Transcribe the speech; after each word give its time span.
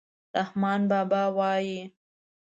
رحمان 0.37 0.81
بابا 0.91 1.23
وایي: 1.37 1.77